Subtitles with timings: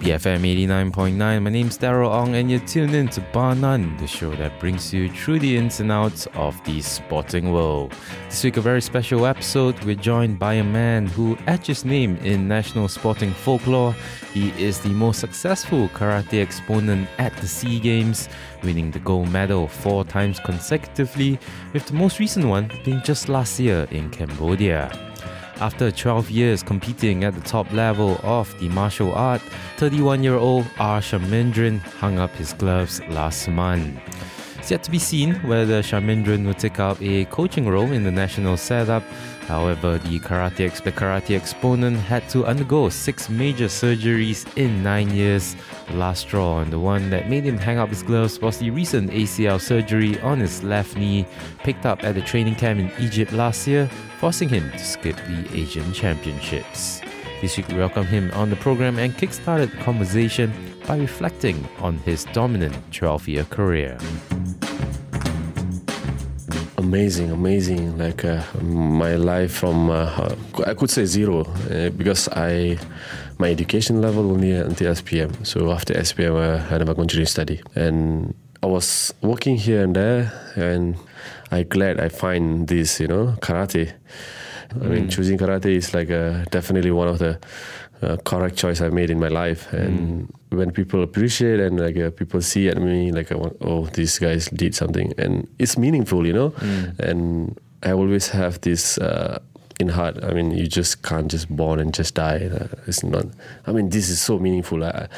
[0.00, 1.18] BFM 89.9.
[1.18, 4.94] My name's Daryl Ong, and you're tuned in to Bar None, the show that brings
[4.94, 7.92] you through the ins and outs of the sporting world.
[8.30, 9.78] This week, a very special episode.
[9.84, 13.94] We're joined by a man who etched his name in national sporting folklore.
[14.32, 18.30] He is the most successful karate exponent at the SEA Games,
[18.62, 21.38] winning the gold medal four times consecutively,
[21.74, 25.09] with the most recent one being just last year in Cambodia.
[25.60, 29.42] After 12 years competing at the top level of the martial art,
[29.76, 31.02] 31 year old R.
[31.02, 34.00] Hung up his gloves last month.
[34.58, 38.10] It's yet to be seen whether Sharmendran will take up a coaching role in the
[38.10, 39.02] national setup.
[39.50, 45.10] However, the karate, ex- the karate exponent had to undergo six major surgeries in nine
[45.10, 45.56] years.
[45.88, 48.70] The last straw and the one that made him hang up his gloves was the
[48.70, 51.26] recent ACL surgery on his left knee,
[51.64, 53.90] picked up at the training camp in Egypt last year,
[54.20, 57.00] forcing him to skip the Asian Championships.
[57.40, 60.52] This week, we welcome him on the program and kickstarted the conversation
[60.86, 63.98] by reflecting on his dominant 12 year career.
[66.80, 70.34] Amazing amazing like uh, my life from uh,
[70.66, 72.78] i could say zero uh, because i
[73.38, 77.60] my education level only until spm so after spm uh, i never continued study.
[77.74, 80.96] And i was working here and there and
[81.50, 83.92] i glad i find this you know karate.
[84.82, 87.38] I mean choosing karate is like uh, definitely one of the
[88.02, 89.72] uh, correct choice I made in my life.
[89.72, 93.86] And when people appreciate and like uh, people see at me, like, I want, oh,
[93.86, 96.54] these guys did something, and it's meaningful, you know.
[96.98, 98.98] And I always have this.
[98.98, 99.38] Uh,
[99.78, 102.50] in heart, I mean, you just can't just born and just die.
[102.52, 103.24] Uh, it's not.
[103.66, 104.84] I mean, this is so meaningful.
[104.84, 105.08] I,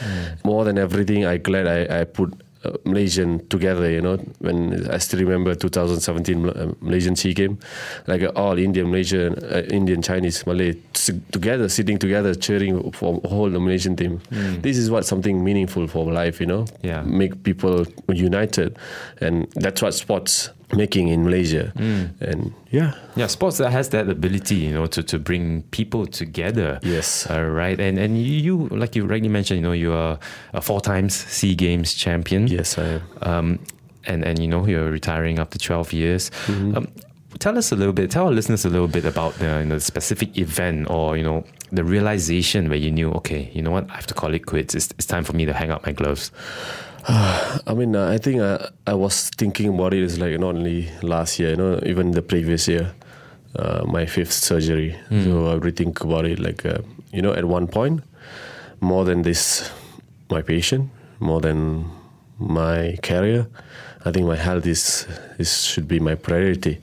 [0.44, 3.90] More than everything, I glad I, I put uh, Malaysian together.
[3.90, 7.58] You know, when I still remember 2017 uh, Malaysian Sea Game,
[8.06, 13.20] like uh, all Indian, Malaysian, uh, Indian, Chinese, Malay s- together, sitting together, cheering for
[13.24, 14.20] whole the Malaysian team.
[14.62, 16.40] This is what something meaningful for life.
[16.40, 17.02] You know, Yeah.
[17.02, 18.76] make people united,
[19.20, 21.72] and that's what sports making in Malaysia.
[21.76, 26.80] And yeah, Yeah, sports that has that ability, you know, to, to bring people together.
[26.82, 27.28] Yes.
[27.28, 27.78] Uh, right.
[27.78, 30.18] And and you, like you rightly mentioned, you know, you are
[30.52, 32.46] a four times Sea Games champion.
[32.46, 33.02] yes, I am.
[33.22, 33.58] Um,
[34.04, 36.30] and and you know you're retiring after 12 years.
[36.46, 36.76] Mm-hmm.
[36.76, 36.88] Um,
[37.38, 38.10] tell us a little bit.
[38.10, 41.44] Tell our listeners a little bit about the, you know, specific event or you know
[41.72, 44.74] the realization where you knew, okay, you know what, I have to call it quits.
[44.74, 46.30] It's, it's time for me to hang up my gloves.
[47.08, 50.88] I mean, uh, I think uh, I was thinking about it is like not only
[51.02, 52.92] last year, you know, even the previous year,
[53.56, 54.96] uh, my fifth surgery.
[55.24, 56.78] So I really think about it like, uh,
[57.12, 58.02] you know, at one point,
[58.80, 59.70] more than this,
[60.30, 61.90] my patient, more than
[62.38, 63.46] my career.
[64.04, 65.06] I think my health is,
[65.38, 66.78] is should be my priority,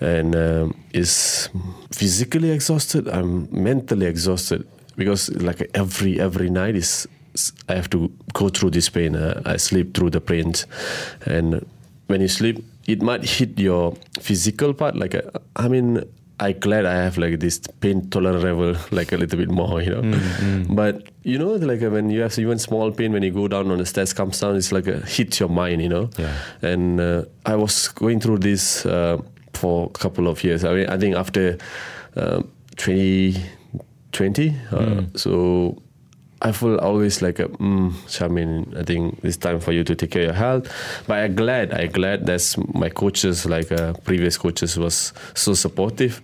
[0.00, 1.48] and um, is
[1.90, 3.08] physically exhausted.
[3.08, 7.08] I'm mentally exhausted because like every every night is
[7.68, 9.16] I have to go through this pain.
[9.16, 10.66] Uh, I sleep through the pains,
[11.24, 11.64] and
[12.06, 14.96] when you sleep, it might hit your physical part.
[14.96, 15.22] Like uh,
[15.56, 16.02] I mean,
[16.38, 19.90] I glad I have like this pain tolerance level, like a little bit more, you
[19.90, 20.02] know.
[20.68, 23.70] But you know, like uh, when you have even small pain, when you go down
[23.70, 26.10] on the stairs, comes down, it's like a hits your mind, you know.
[26.18, 26.34] Yeah.
[26.62, 29.18] And uh, I was going through this uh,
[29.54, 30.64] for a couple of years.
[30.64, 31.56] I mean, I think after
[32.16, 32.42] uh,
[32.76, 35.82] 2020, uh, so
[36.42, 40.10] I feel always like, a, mm, Shamin, I think it's time for you to take
[40.10, 40.70] care of your health.
[41.06, 46.20] But I'm glad, I'm glad that's my coaches, like uh, previous coaches, was so supportive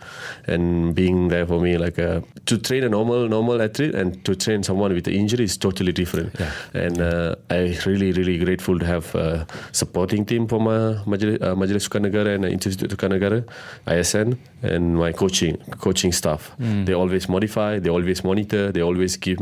[0.46, 1.78] and being there for me.
[1.78, 5.44] Like uh, to train a normal normal athlete and to train someone with an injury
[5.44, 6.38] is totally different.
[6.38, 6.52] Yeah.
[6.74, 11.54] And uh, I really really grateful to have a supporting team from uh, Majlis, uh,
[11.54, 13.44] Majlis Sukan Negara and Institute Sukan Negara,
[13.86, 16.52] ISN, and my coaching coaching staff.
[16.58, 19.38] They always modify, they always monitor, they always give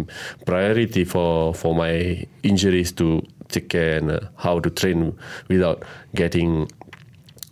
[0.47, 0.60] priority
[1.05, 5.13] for for my injuries to take care and uh, how to train
[5.49, 5.85] without
[6.15, 6.69] getting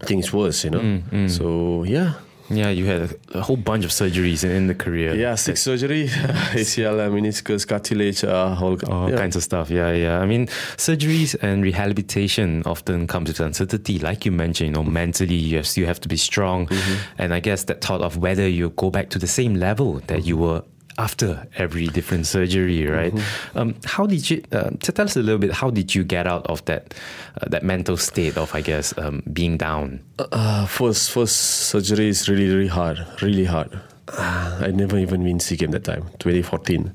[0.05, 0.65] things worse.
[0.65, 1.29] You know.
[1.29, 2.15] So yeah.
[2.51, 5.15] Yeah, you had a, a whole bunch of surgeries in, in the career.
[5.15, 6.09] Yeah, six surgery,
[6.55, 9.17] ACL, uh, meniscus, cartilage, uh, whole All yeah.
[9.19, 9.71] kinds of stuff.
[9.71, 10.19] Yeah, yeah.
[10.19, 10.47] I mean,
[10.79, 13.99] surgeries and rehabilitation often comes with uncertainty.
[13.99, 16.71] Like you mentioned, you know, mentally you have, still have to be strong.
[17.19, 20.25] And I guess that thought of whether you go back to the same level that
[20.25, 20.63] you were
[20.99, 23.15] after every different surgery, right?
[23.55, 25.53] Um, how did you uh, tell us a little bit?
[25.53, 26.95] How did you get out of that
[27.41, 30.01] uh, that mental state of, I guess, um, being down?
[30.19, 31.37] Uh, first, first
[31.71, 32.99] surgery is really, really hard.
[33.23, 33.81] Really hard.
[34.09, 36.05] Uh, I never even win SEA game that time.
[36.19, 36.93] 2014,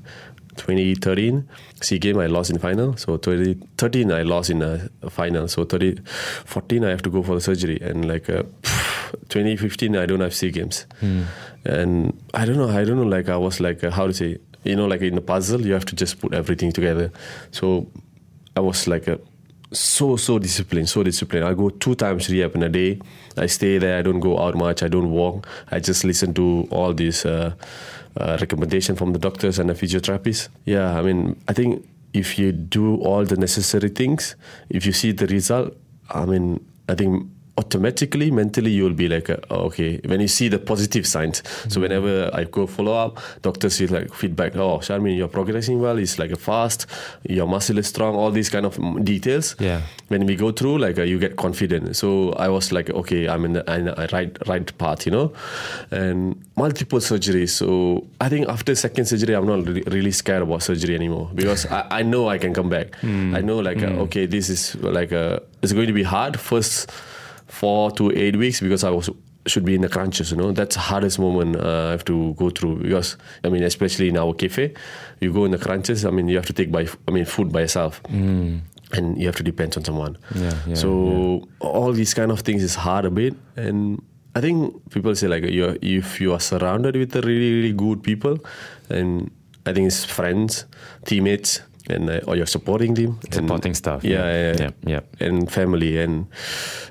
[0.56, 1.48] 2013
[1.80, 2.96] SEA game I lost in final.
[2.96, 5.48] So 2013 I lost in a, final.
[5.48, 8.42] So 2014 I have to go for the surgery and like uh,
[9.28, 10.86] 2015, I don't have SEA Games,
[11.64, 12.68] and I don't know.
[12.68, 13.04] I don't know.
[13.04, 15.72] Like I was like uh, how to say, you know, like in a puzzle, you
[15.72, 17.10] have to just put everything together.
[17.50, 17.86] So
[18.56, 19.18] I was like a
[19.72, 21.44] so so disciplined, so disciplined.
[21.44, 23.00] I go two times rehab in a day.
[23.36, 23.98] I stay there.
[23.98, 24.82] I don't go out much.
[24.82, 25.46] I don't walk.
[25.70, 27.54] I just listen to all these uh,
[28.16, 30.48] uh, recommendation from the doctors and the physiotherapists.
[30.64, 34.36] Yeah, I mean, I think if you do all the necessary things,
[34.70, 35.76] if you see the result,
[36.10, 37.26] I mean, I think
[37.56, 41.42] automatically mentally you will be like uh, okay when you see the positive signs.
[41.68, 45.98] So whenever i go follow up doctors will like feedback oh Sharmin you're progressing well.
[45.98, 46.86] It's like a fast.
[47.28, 48.16] Your muscle is strong.
[48.16, 49.54] All these kind of mm, details.
[49.58, 49.82] Yeah.
[50.08, 51.96] when we go through like uh, you get confident.
[51.96, 55.32] So i was like okay i'm in the, in the right right path you know?
[55.90, 57.50] And multiple surgeries.
[57.50, 61.66] So i think after second surgery i'm not really, really scared about surgery anymore because
[61.70, 62.88] I, I know i can come back.
[63.04, 66.38] I know like uh, okay this is like uh, it's going to be hard.
[66.40, 66.90] First
[67.60, 69.08] four to eight weeks because i was
[69.46, 70.52] should be in the crunches, you know.
[70.52, 74.16] That's the hardest moment uh, I have to go through because I mean, especially in
[74.16, 74.72] our cafe,
[75.20, 76.04] you go in the crunches.
[76.04, 78.00] I mean, you have to take by, I mean, food by yourself,
[78.92, 80.16] and you have to depend on someone.
[80.34, 84.02] Yeah, yeah, so all these kind of things is hard a bit, and
[84.34, 88.02] I think people say like you if you are surrounded with the really really good
[88.02, 88.38] people,
[88.88, 89.30] and
[89.66, 90.64] I think it's friends,
[91.04, 94.52] teammates, and uh, or you're supporting them, and- Supporting staff, yeah, yeah.
[94.58, 95.26] yeah, Yeah, yeah.
[95.26, 96.26] and family, and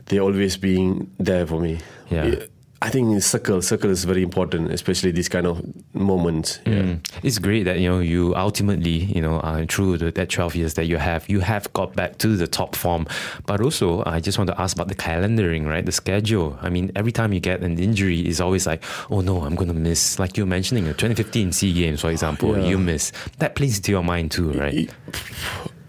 [0.06, 1.78] they're always being there for me.
[2.12, 2.36] Yeah.
[2.84, 5.64] I think circle circle is very important, especially these kind of
[5.96, 6.60] moments.
[6.66, 6.74] Yeah.
[6.84, 7.24] Mm.
[7.24, 10.74] It's great that you know you ultimately you know uh, through the, that 12 years
[10.74, 13.08] that you have you have got back to the top form
[13.46, 16.92] but also I just want to ask about the calendaring right the schedule I mean
[16.96, 20.36] every time you get an injury it's always like oh no I'm gonna miss like
[20.36, 22.66] you're mentioning the 2015 SEA Games for example Yeah.
[22.68, 24.90] you miss that plays into your mind too right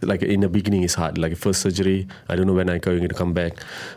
[0.07, 1.19] like in the beginning it's hard.
[1.19, 3.53] Like first surgery i don't know when i'm going to come back.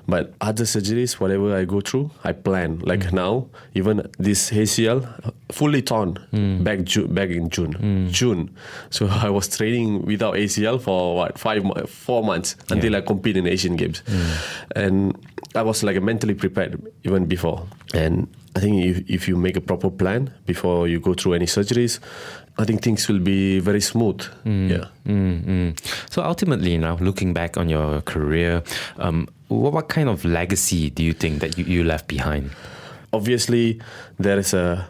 [0.08, 2.80] But other surgeries whatever i go through i plan.
[2.80, 3.14] Like Mm.
[3.14, 5.06] now even this acl
[5.52, 6.64] fully torn Mm.
[6.64, 8.10] back Ju- back in june.
[8.12, 8.50] June.
[8.90, 13.48] So i was training without acl for what five four months until i compete in
[13.48, 14.02] asian games.
[14.08, 14.32] Mm.
[14.76, 17.66] and i was like mentally prepared even before.
[17.94, 21.46] And i think if, if you make a proper plan before you go through any
[21.46, 22.00] surgeries
[22.60, 24.22] i think things will be very smooth.
[24.46, 24.86] Yeah.
[25.06, 26.10] Mm, mm.
[26.10, 28.64] So ultimately, now looking back on your career,
[28.98, 32.50] um, what, what kind of legacy do you think that you, you left behind?
[33.14, 33.80] obviously
[34.20, 34.88] there is a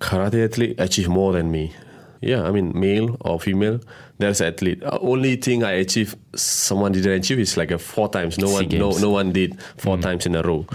[0.00, 1.72] karate athlete achieved more than me.
[2.20, 3.80] Yeah i mean male or female
[4.18, 4.82] there's an athlete.
[4.82, 8.38] Uh, only thing i achieved, someone didn't achieve is like a four times.
[8.38, 10.66] No SEA one no, no one did four times in a row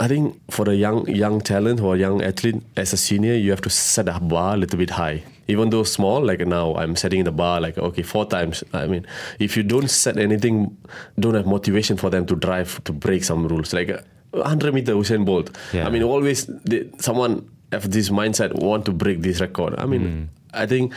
[0.00, 3.60] I think for the young young talent or young athlete as a senior, you have
[3.62, 5.22] to set a bar a little bit high.
[5.46, 8.64] Even though small, like now I'm setting the bar like okay four times.
[8.72, 9.06] I mean,
[9.38, 10.76] if you don't set anything,
[11.18, 13.72] don't have motivation for them to drive to break some rules.
[13.72, 14.00] Like uh,
[14.30, 15.56] 100 meter Usain Bolt.
[15.72, 15.86] Yeah.
[15.86, 19.74] I mean, always they, someone have this mindset want to break this record.
[19.78, 20.92] I mean, I think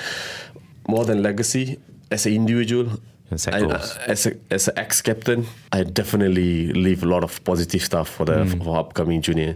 [0.87, 1.79] more than legacy
[2.09, 2.99] as an individual.
[3.35, 3.97] Set I- goals.
[4.07, 8.25] as a as an ex captain, I definitely leave a lot of positive stuff for
[8.25, 9.55] the for upcoming junior,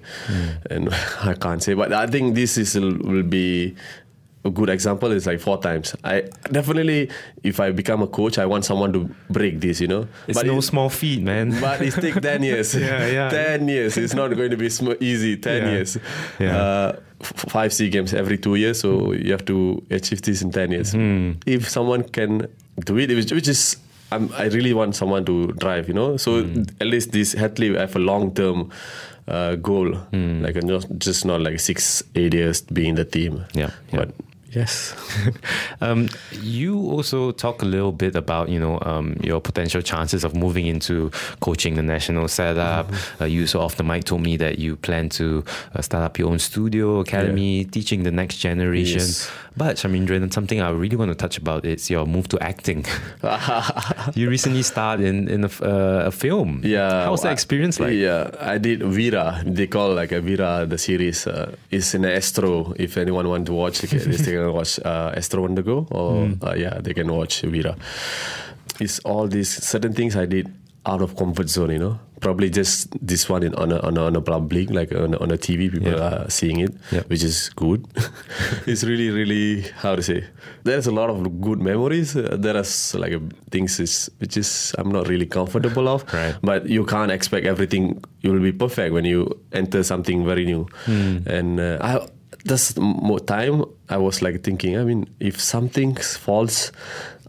[0.69, 0.89] and
[1.23, 3.75] I can't say, but I think this is will be
[4.43, 5.11] a good example.
[5.13, 5.95] Is like four times.
[6.03, 7.09] I definitely,
[7.43, 9.79] if I become a coach, I want someone to break this.
[9.79, 11.51] You know, It's but no it- small feat, man.
[11.61, 12.73] but it take 10 years.
[12.75, 13.29] Yeah, yeah.
[13.29, 13.95] 10 years.
[13.97, 15.37] It's not going to be sm- easy.
[15.37, 15.71] 10 Yeah.
[15.71, 15.97] years.
[16.39, 16.57] Yeah.
[16.57, 18.79] Uh, f- five SEA games every two years.
[18.81, 20.91] So you have to achieve this in 10 years.
[20.93, 21.33] Hmm.
[21.45, 22.47] If someone can
[22.85, 23.77] do it, which, which is,
[24.11, 26.17] I'm, I really want someone to drive, you know.
[26.17, 26.63] So Hmm.
[26.79, 28.69] at least this athlete have a long term
[29.27, 30.41] uh, goal, Hmm.
[30.43, 33.45] like not, just not like six, eight years being the team.
[33.53, 33.99] Yeah, yeah.
[33.99, 34.11] But
[34.51, 34.95] yes.
[35.83, 36.09] Um,
[36.43, 40.67] you also talk a little bit about you know um, your potential chances of moving
[40.67, 42.87] into coaching the national setup.
[42.87, 43.23] Mm-hmm.
[43.23, 45.43] Uh, you so off the mic told me that you plan to
[45.73, 48.99] uh, start up your own studio academy, teaching the next generation.
[48.99, 49.31] Yes.
[49.57, 52.85] But Sharmendran, something I really want to touch about is your move to acting.
[54.13, 56.61] you recently starred in in a, uh, a film.
[56.63, 57.05] Yeah.
[57.05, 57.93] how was that I- experience like?
[57.93, 59.41] Yeah, I did Vira.
[59.45, 60.65] They call like a Vira.
[60.67, 62.73] The series uh, is in Astro.
[62.77, 66.33] If anyone want to watch, can, they can watch uh, Astro on go, or Hmm.
[66.43, 67.75] uh, yeah, they can watch Vira.
[68.79, 70.47] It's all these certain things I did
[70.85, 71.69] out of comfort zone.
[71.71, 74.91] You know, probably just this one in, on a on a, on a public like
[74.91, 75.69] on a, on a TV.
[75.71, 76.25] People Yeah.
[76.25, 77.03] are seeing it, Yeah.
[77.07, 77.85] which is good.
[78.65, 80.23] it's really really how to say.
[80.63, 82.15] There's a lot of good memories.
[82.15, 82.65] Uh, there are
[82.99, 83.19] like uh,
[83.51, 86.01] things is which is I'm not really comfortable of.
[86.13, 86.35] Right.
[86.41, 90.65] But you can't expect everything you will be perfect when you enter something very new.
[90.87, 92.07] And uh, I
[92.43, 94.77] this more time I was like thinking.
[94.77, 96.71] I mean, if something falls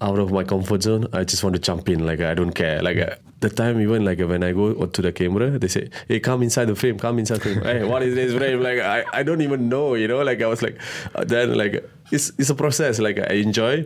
[0.01, 2.05] out of my comfort zone, I just want to jump in.
[2.07, 2.83] Like I don't care.
[2.83, 6.21] Like uh, the time even like when I go to the camera, they say, "Hey,
[6.21, 8.63] come inside the frame, come inside the frame." hey, what is this frame?
[8.63, 10.23] Like I, I don't even know, you know.
[10.23, 10.81] Like I was like,
[11.15, 12.99] uh, then like it's it's a process.
[12.99, 13.85] Like I enjoy,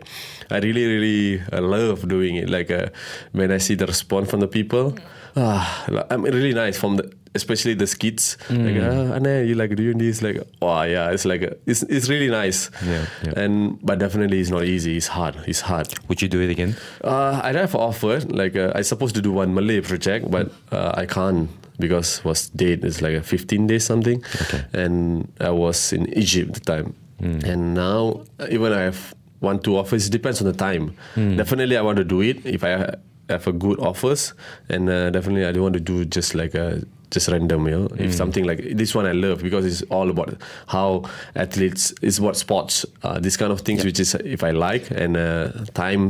[0.51, 2.49] I really really uh, love doing it.
[2.49, 2.89] Like uh,
[3.33, 4.97] when I see the response from the people,
[5.37, 8.37] ah, I'm really nice from the especially the skits.
[8.51, 10.23] Like, ah, Anna, you like doing this?
[10.23, 12.71] Like, oh yeah, it's like a, it's it's really nice.
[12.85, 13.39] Yeah, yeah.
[13.43, 14.97] And but definitely it's not easy.
[14.97, 15.37] It's hard.
[15.47, 15.95] It's hard.
[16.09, 16.75] Would you do it again?
[17.05, 20.93] Uh, I have offered like uh, I supposed to do one Malay project, but uh,
[20.97, 24.25] I can't because was date is like a 15 days something,
[24.73, 29.59] and I was in Egypt at the time, and now uh, even I have one
[29.61, 30.07] two offers.
[30.09, 30.97] It depends on the time.
[31.15, 32.95] Definitely, I want to do it if I
[33.29, 34.33] have a good offers,
[34.69, 36.81] and uh, definitely I don't want to do just like a
[37.17, 37.89] just random, you know.
[38.05, 40.31] If something like this one I love because it's all about
[40.77, 40.89] how
[41.35, 45.17] athletes is what sports, uh, this kind of things, which is if I like and
[45.17, 46.03] uh, time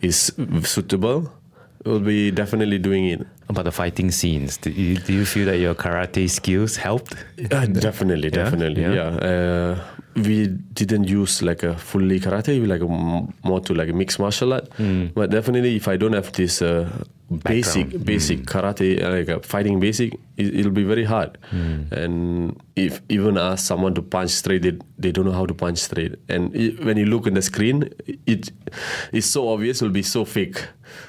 [0.00, 1.18] is suitable,
[1.84, 3.20] will be definitely doing it.
[3.48, 7.12] About the fighting scenes, do you, do you feel that your karate skills helped?
[7.50, 8.44] Uh, definitely, Yeah?
[8.44, 8.94] definitely, Yeah?
[8.94, 9.28] yeah.
[9.30, 9.74] Uh,
[10.14, 10.46] we
[10.80, 12.88] didn't use like a fully karate, we like a
[13.48, 14.68] more to like a mixed martial art.
[15.14, 16.88] But definitely, if I don't have this uh,
[17.32, 21.38] basic basic karate, uh, like fighting basic, it, it'll be very hard.
[21.90, 25.78] And if even ask someone to punch straight, they, they don't know how to punch
[25.78, 26.14] straight.
[26.28, 27.88] And i when you look in the screen,
[28.26, 28.52] it
[29.12, 30.58] it's so obvious, it'll be so fake.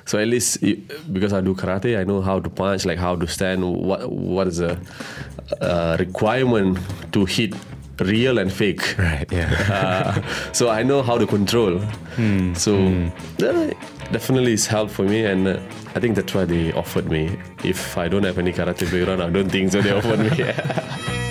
[0.06, 0.80] So at least i-
[1.12, 4.48] because I do karate, I know how to punch, like how to stand, what what
[4.48, 4.77] is the
[5.62, 6.77] uh, requirement
[7.12, 7.53] to hit
[8.00, 8.96] real and fake.
[8.98, 9.51] Right, yeah.
[9.74, 11.80] Uh, so I know how to control.
[12.56, 12.72] So
[13.42, 13.72] uh,
[14.13, 15.60] definitely it's help for me, and uh,
[15.96, 17.38] I think that's why they offered me.
[17.63, 19.82] If I don't have any karate background, I don't think so.
[19.82, 20.29] They offered me.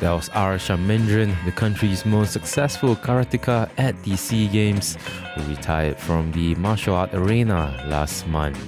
[0.00, 0.56] That was R.
[0.56, 4.98] Sharmendran, the country's most successful karateka at the SEA Games,
[5.34, 8.58] who retired from the martial art arena last month.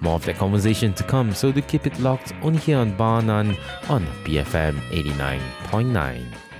[0.00, 3.22] More of that conversation to come, so do keep it locked on here on Bar
[3.22, 3.56] None
[3.88, 6.51] on BFM 89.9.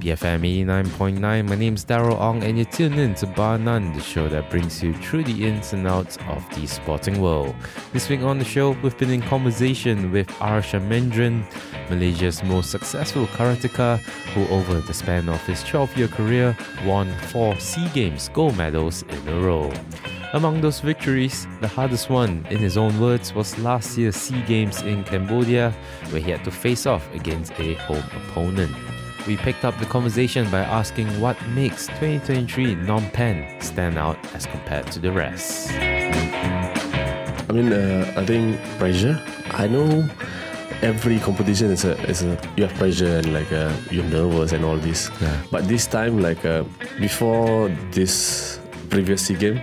[0.00, 1.20] BFM 89.9.
[1.20, 4.82] My name's Daryl Ong, and you're tuned in to Bar None, the show that brings
[4.82, 7.54] you through the ins and outs of the sporting world.
[7.92, 10.60] This week on the show, we've been in conversation with R.
[10.60, 11.44] Sharmendran,
[11.90, 13.98] Malaysia's most successful karateka,
[14.34, 19.02] who over the span of his 12 year career won four SEA Games gold medals
[19.02, 19.72] in a row.
[20.34, 24.82] Among those victories, the hardest one, in his own words, was last year's SEA Games
[24.82, 25.74] in Cambodia,
[26.10, 28.76] where he had to face off against a home opponent.
[29.28, 34.46] We picked up the conversation by asking what makes 2023 Phnom Penh stand out as
[34.46, 35.70] compared to the rest.
[35.70, 39.22] I mean, uh, I think pressure.
[39.50, 40.08] I know
[40.80, 44.64] every competition is a is a you have pressure and like uh, you're nervous and
[44.64, 45.10] all this.
[45.20, 45.36] Yeah.
[45.50, 46.64] But this time, like uh,
[46.98, 48.58] before this
[48.88, 49.60] previous SEA game,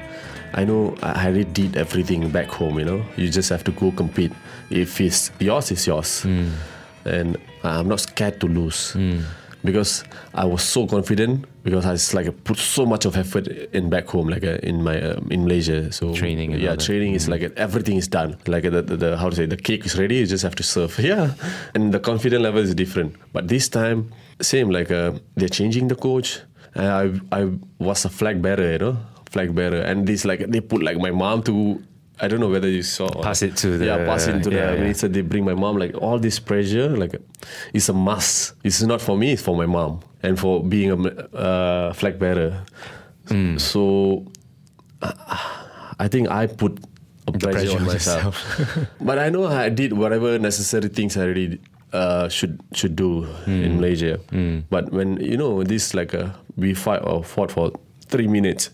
[0.54, 2.78] I know I already did everything back home.
[2.78, 4.32] You know, you just have to go compete.
[4.70, 6.24] If it's yours, it's yours,
[7.06, 8.96] and I'm not scared to lose.
[9.66, 10.04] Because
[10.34, 14.08] I was so confident because I just like put so much of effort in back
[14.08, 15.92] home, like uh, in my uh, in Malaysia.
[15.92, 16.80] So Training yeah, that.
[16.82, 18.38] training is like everything is done.
[18.48, 20.16] Like the, the, the how to say the cake is ready.
[20.18, 20.98] You just have to serve.
[21.06, 21.34] Yeah,
[21.74, 23.16] and the confidence level is different.
[23.34, 24.70] But this time, same.
[24.70, 26.40] Like uh, they're changing the coach.
[26.76, 28.98] And I I was a flag bearer, you know,
[29.32, 31.82] flag bearer, and this like they put like my mom to.
[32.20, 33.10] I don't know whether you saw.
[33.22, 34.80] Pass it to the- yeah, pass it to yeah, the yeah.
[34.82, 35.08] minister.
[35.08, 36.90] They bring my mom like all this pressure.
[36.96, 37.16] Like
[37.74, 38.54] it's a must.
[38.64, 39.34] It's not for me.
[39.34, 40.98] It's for my mom and for being a
[41.36, 42.64] uh, flag bearer.
[43.28, 43.58] Hmm.
[43.58, 44.24] So
[45.02, 46.80] I think I put
[47.28, 48.36] a pressure, pressure on myself.
[49.02, 51.60] but I know I did whatever necessary things I already
[51.94, 53.64] uh, should should do Hmm.
[53.64, 54.20] in Malaysia.
[54.70, 57.72] But when you know this like a we fight or fought for
[58.08, 58.70] three minutes,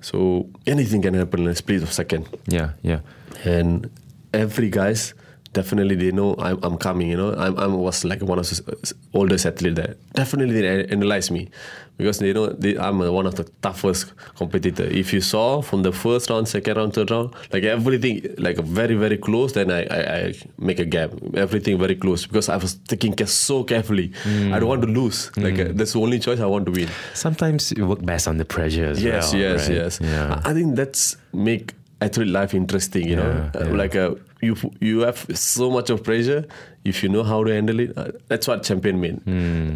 [0.00, 2.28] so anything can happen in a split of second.
[2.46, 3.00] Yeah, yeah.
[3.44, 3.90] And
[4.32, 5.14] every guys
[5.52, 7.08] definitely they know I'm, I'm coming.
[7.08, 9.96] You know, I'm I was like one of the oldest athlete there.
[10.14, 11.48] Definitely they analyze me
[11.96, 14.84] because they know they, I'm one of the toughest competitor.
[14.84, 18.94] If you saw from the first round, second round, third round, like everything like very
[18.94, 21.10] very close, then I I, I make a gap.
[21.34, 24.12] Everything very close because I was taking care so carefully.
[24.26, 25.30] I don't want to lose.
[25.36, 26.88] Like uh, that's the only choice I want to win.
[27.14, 29.42] Sometimes you work best under pressure as Yes, well.
[29.42, 29.76] yes, right?
[29.76, 30.00] yes.
[30.00, 30.40] Yeah.
[30.44, 33.08] I I think that's make athlete life interesting.
[33.08, 33.76] You know, Yeah, Uh, yeah.
[33.82, 36.46] like uh, you you have so much of pressure.
[36.84, 39.20] If you know how to handle it, uh, that's what champion mean.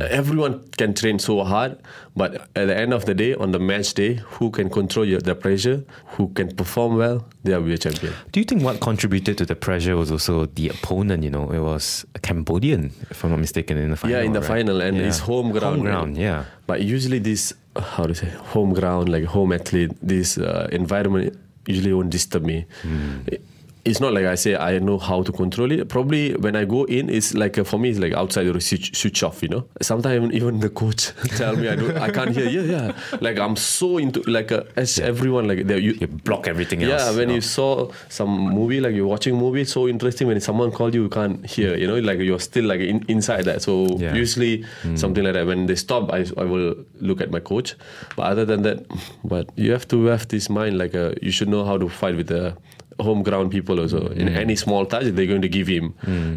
[0.01, 1.77] Uh, everyone can train so hard,
[2.17, 5.21] but at the end of the day, on the match day, who can control your,
[5.21, 5.85] the pressure,
[6.17, 8.15] who can perform well, they will be a champion.
[8.31, 11.23] Do you think what contributed to the pressure was also the opponent?
[11.23, 14.17] You know, it was a Cambodian, if I'm not mistaken, in the final.
[14.17, 14.49] yeah, in the right?
[14.49, 15.09] final, and Yeah.
[15.09, 15.77] it's home ground.
[15.77, 16.45] Home ground, yeah.
[16.67, 21.37] But usually this, uh, how to say, home ground, like home athlete, this uh, environment
[21.67, 22.65] usually won't disturb me.
[22.83, 23.27] Hmm.
[23.27, 23.45] It-
[23.85, 25.89] It's not like I say I know how to control it.
[25.89, 28.95] Probably when I go in, it's like uh, for me, it's like outside or switch,
[28.97, 29.43] switch off.
[29.43, 32.49] You know, sometimes even the coach tell me I don't, I can't hear.
[32.49, 33.19] Yeah, yeah.
[33.21, 36.91] Like I'm so into like uh, as everyone like they, you, You block everything yeah,
[36.91, 37.03] else.
[37.11, 37.35] Yeah, when know.
[37.35, 40.29] you saw some movie, like you're watching movie, it's so interesting.
[40.29, 41.77] When someone called you, you can't hear.
[41.77, 43.63] You know, like you're still like in, inside that.
[43.63, 44.15] So Yeah.
[44.15, 45.47] usually something like that.
[45.47, 47.75] When they stop, I, I will look at my coach.
[48.15, 48.87] But other than that,
[49.25, 50.79] but you have to have this mind.
[50.79, 52.55] Like uh, you should know how to fight with the
[53.01, 54.09] home ground people also.
[54.09, 55.95] In any small touch, they're going to give him.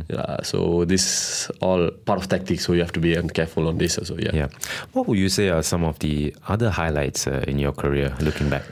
[0.09, 2.65] Yeah, so this all part of tactics.
[2.65, 4.15] So you have to be careful on this also.
[4.17, 4.31] Yeah.
[4.33, 4.47] Yeah.
[4.93, 8.49] What would you say are some of the other highlights uh, in your career looking
[8.49, 8.63] back?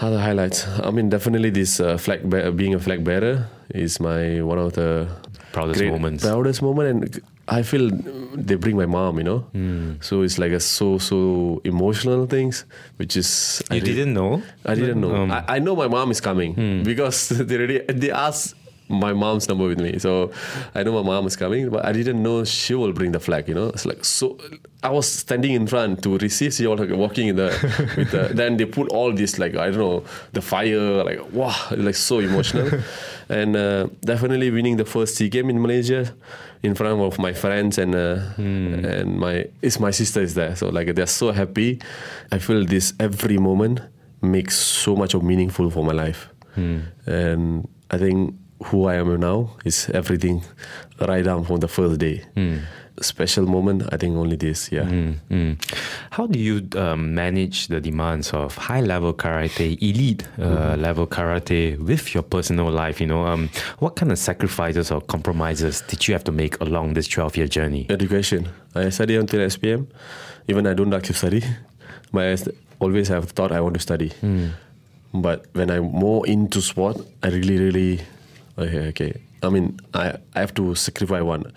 [0.00, 0.66] Other highlights.
[0.82, 5.06] I mean, definitely this uh, flag being a flag bearer is my one of the
[5.52, 6.24] Proudest great- moments.
[6.24, 7.90] Proudest moment, and I feel
[8.34, 9.18] they bring my mom.
[9.18, 9.92] You know, Hmm.
[10.00, 12.64] so it's like a so so emotional things,
[12.96, 14.42] which is I You re- didn't know?
[14.64, 15.14] I didn't know.
[15.14, 16.82] Um, I, I know my mom is coming Hmm.
[16.84, 18.54] because they already they asked
[18.88, 20.30] my mom's number with me, so
[20.74, 23.48] I know my mom is coming, but I didn't know she will bring the flag.
[23.48, 24.36] You know, it's like so.
[24.84, 26.52] I was standing in front to receive.
[26.52, 27.48] She was like walking in the
[27.96, 28.28] with the.
[28.34, 32.18] Then they put all this like I don't know the fire like wow like so
[32.20, 32.68] emotional,
[33.28, 36.12] and uh, definitely winning the first sea game in Malaysia
[36.62, 40.54] in front of my friends and uh, and my it's my sister is there.
[40.54, 41.80] So like they're so happy.
[42.30, 43.80] I feel this every moment
[44.20, 46.28] makes so much of meaningful for my life.
[47.06, 48.34] And i think
[48.70, 50.40] who i am now is everything
[51.00, 52.22] right down from the first day
[53.00, 54.84] special moment i think only this yeah.
[55.30, 55.58] Mm.
[56.10, 61.76] How do you um, manage the demands of high level karate, elite uh, level karate
[61.78, 63.00] with your personal life?
[63.00, 66.94] You know, um, what kind of sacrifices or compromises did you have to make along
[66.94, 67.86] this 12 year journey?
[67.90, 68.48] education.
[68.74, 69.86] I study until spm
[70.48, 71.42] even i don't like to study.
[72.12, 74.12] But i always have thought i want to study.
[75.12, 78.00] But when i'm more into sport i really really
[78.58, 79.20] okay okay.
[79.42, 81.52] I mean i, I have to sacrifice one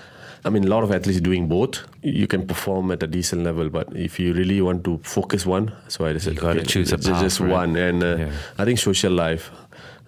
[0.48, 1.84] I mean, a lot of athletes are doing both.
[2.02, 5.72] You can perform at a decent level, but if you really want to focus one,
[5.88, 7.52] so I decided You gotta okay, choose a path, just right?
[7.52, 7.76] one.
[7.76, 8.32] And uh, Yeah.
[8.58, 9.52] I think social life,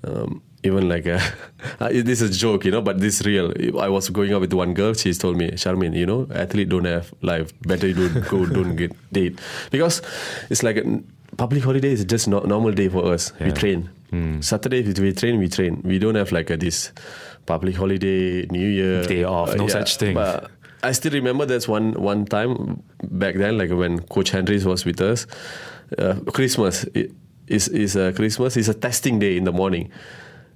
[0.04, 1.20] um, even like uh,
[1.92, 3.54] this is a joke, you know, but this is real.
[3.80, 4.94] I was going out with one girl.
[4.94, 7.52] She's told me, Charmin, you know, athlete don't have life.
[7.62, 9.40] Better you don't go, don't get date
[9.72, 10.02] because
[10.50, 10.84] it's like a
[11.38, 13.32] public holiday is just no, normal day for us.
[13.40, 13.54] We Yeah.
[13.54, 13.90] train.
[14.42, 15.82] Saturday we train, we train.
[15.86, 16.92] We don't have like a, this
[17.50, 20.14] public holiday, New Year Day off, no such thing.
[20.14, 20.52] But
[20.84, 25.02] I still remember there's one one time back then, like when Coach Henrys was with
[25.02, 25.26] us.
[25.98, 26.86] Uh, Christmas
[27.48, 29.92] is is a Christmas is a testing day in the morning.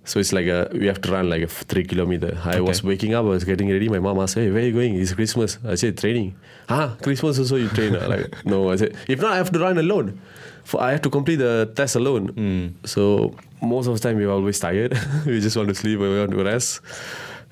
[0.06, 2.38] So it's like a, we have to run like a three kilometer.
[2.44, 3.88] I was waking up, I was getting ready.
[3.88, 4.96] My mom asked, "Hey, where are you going?
[5.00, 6.36] It's Christmas." I said, "Training."
[6.68, 7.96] Ah, Christmas also you train?
[7.96, 10.20] ah?" like no, I said, if not, I have to run alone.
[10.66, 12.76] For I have to complete the test alone.
[12.86, 14.92] So most of the time we're always tired.
[15.26, 16.00] we just want to sleep.
[16.00, 16.82] We want to rest.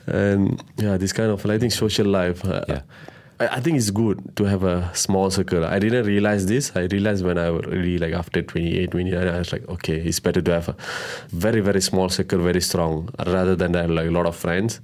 [0.08, 2.44] And yeah, this kind of I think social life.
[2.46, 2.82] uh, Yeah.
[3.42, 5.66] I, I think it's good to have a small circle.
[5.66, 6.72] I didn't realize this.
[6.76, 10.42] I realized when I really like after 28, 29, I was like, okay, it's better
[10.42, 10.76] to have a
[11.30, 14.80] very, very small circle, very strong, rather than have like a lot of friends.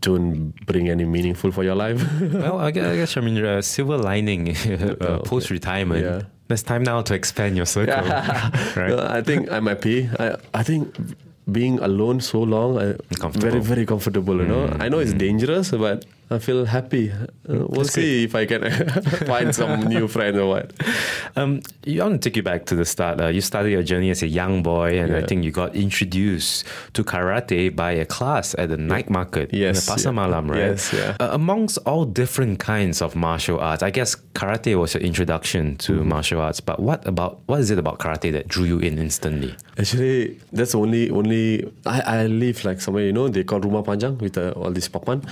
[0.00, 2.04] Don't bring any meaningful for your life.
[2.20, 4.50] well, I guess, I guess I mean, uh, silver lining
[5.00, 6.04] uh, post retirement.
[6.04, 6.22] Yeah.
[6.48, 7.94] There's time now to expand your circle.
[8.76, 8.90] right?
[8.90, 10.08] No, I think I'm happy.
[10.18, 10.94] I, I think
[11.50, 12.94] being alone so long, I,
[13.30, 14.36] very, very comfortable.
[14.36, 17.12] You know, I know it's dangerous, but I feel happy.
[17.12, 18.62] Uh, we'll That's see if I can
[19.26, 20.72] find some new friend or what.
[21.36, 23.20] Um, you want to take you back to the start.
[23.20, 26.64] Uh, you started your journey as a young boy, and I think you got introduced
[26.94, 30.10] to karate by a class at the night market Yes, in Pasar yeah.
[30.10, 30.58] Malam, right?
[30.74, 31.16] Yes, yeah.
[31.20, 35.92] Uh, amongst all different kinds of martial arts, I guess karate was your introduction to
[35.96, 36.08] Mm-hmm.
[36.08, 36.60] martial arts.
[36.60, 39.54] But what about what is it about karate that drew you in instantly?
[39.78, 44.18] Actually, that's only only I, I live like somewhere you know they call Rumah Panjang
[44.20, 45.22] with uh, all this papan.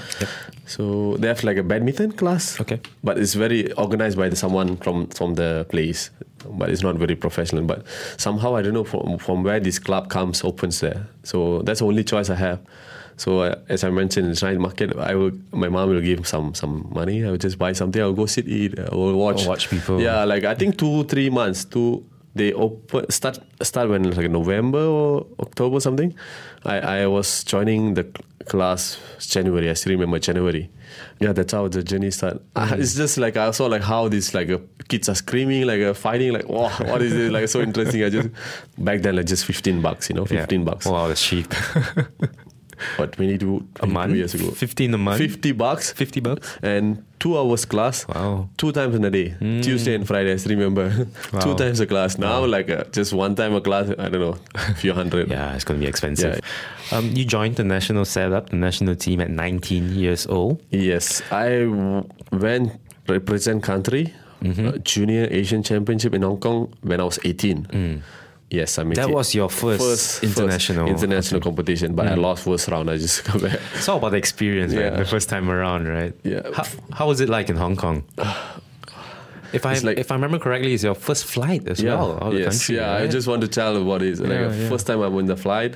[0.66, 0.83] So
[1.18, 2.60] they have like a badminton class.
[2.60, 2.80] Okay.
[3.02, 6.10] But it's very organized by the, someone from from the place.
[6.58, 7.64] But it's not very professional.
[7.64, 7.84] But
[8.16, 11.06] somehow I don't know from from where this club comes opens there.
[11.22, 12.60] So that's the only choice I have.
[13.16, 15.32] So uh, as I mentioned, in night market, I will.
[15.52, 17.24] My mom will give some some money.
[17.24, 18.02] I will just buy something.
[18.02, 18.78] I'll go sit eat.
[18.78, 19.46] I will watch.
[19.46, 20.00] Watch people.
[20.00, 21.64] Yeah, like I think two three months.
[21.64, 26.14] Two they open start start when like November or October something.
[26.64, 28.04] I I was joining the
[28.46, 29.70] class January.
[29.70, 30.68] I still remember January.
[31.20, 32.40] Yeah, that's how the journey started.
[32.54, 32.80] Mm-hmm.
[32.80, 35.94] It's just like I saw like how these like uh, kids are screaming, like uh,
[35.94, 37.30] fighting, like wow, what is this?
[37.30, 38.02] Like so interesting.
[38.04, 38.28] I just
[38.78, 40.40] back then like just fifteen bucks, you know, Yeah.
[40.40, 40.86] fifteen bucks.
[40.86, 41.46] Wow, that's cheap.
[42.96, 44.14] What 22, a month?
[44.14, 44.50] years ago?
[44.50, 45.18] 15 a month?
[45.18, 45.92] Fifty bucks.
[45.92, 46.58] 50 bucks?
[46.62, 48.06] and two hours class.
[48.08, 48.48] Wow.
[48.58, 50.32] Two times in a day, Tuesday and Friday.
[50.32, 51.06] I still remember.
[51.40, 52.18] two times a class.
[52.18, 53.88] Now like uh, just one time a class.
[53.98, 55.30] I don't know, a few hundred.
[55.34, 56.40] Yeah, it's going to be expensive.
[56.92, 60.60] Um, you joined the national setup, the national team at 19 years old.
[60.70, 61.66] Yes, I
[62.32, 62.72] went
[63.08, 64.68] represent country Mm-hmm.
[64.68, 68.02] uh, junior Asian Championship in Hong Kong when I was 18.
[68.60, 69.02] Yes, I mean Mm.
[69.02, 72.86] That was your first first international- international competition, but I lost first round.
[72.94, 73.58] I just come back.
[73.78, 74.96] It's all about the experience, right?
[75.04, 76.14] The first time around, right?
[76.32, 76.42] Yeah.
[76.56, 76.64] How,
[76.98, 77.98] how was it like in Hong Kong?
[79.58, 82.40] If I like- if I remember correctly, it's your first flight as well of the
[82.40, 82.76] yes, country.
[82.76, 83.02] yeah.
[83.02, 84.68] I just want to tell what is like Yeah, yeah.
[84.68, 85.74] first time I'm in the flight.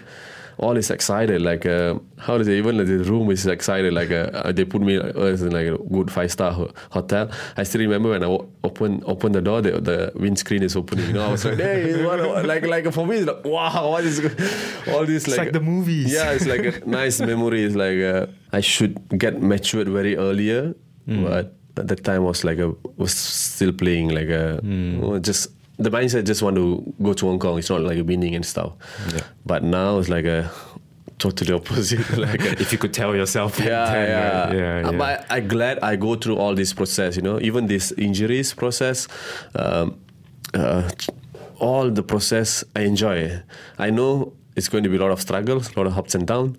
[0.58, 1.40] All is excited.
[1.40, 3.92] Like uh, how does it even the room is excited.
[3.92, 7.30] Like uh, they put me uh, in like a good five star ho- hotel.
[7.56, 8.26] I still remember when I
[8.64, 11.06] open open the door, the, the windscreen is opening.
[11.06, 14.04] You know, I was like, hey, what, like like for me, it's like wow, what
[14.04, 14.18] is
[14.92, 16.12] all this like, like the movies.
[16.12, 17.62] Yeah, it's like a nice memory.
[17.64, 20.74] It's like uh, I should get matured very earlier,
[21.06, 21.24] Hmm.
[21.24, 24.98] but at that time was like a was still playing like a Hmm.
[25.00, 27.58] well, just the mindset just want to go to Hong Kong.
[27.58, 28.72] It's not like a winning and stuff.
[29.14, 29.20] Yeah.
[29.46, 30.50] But now it's like a
[31.18, 32.18] totally opposite.
[32.18, 34.52] like a, if you could tell yourself, back yeah, then, yeah.
[34.80, 34.98] yeah, Uh, yeah.
[34.98, 37.16] But I am glad I go through all this process.
[37.16, 39.06] You know, even this injuries process,
[39.54, 40.00] um,
[40.54, 40.90] uh,
[41.60, 43.40] all the process I enjoy.
[43.78, 46.26] I know it's going to be a lot of struggles, a lot of ups and
[46.26, 46.56] downs,